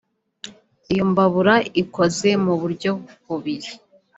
[0.91, 2.91] Iyo mbabura ikoze mu buryo
[3.25, 3.69] bubiri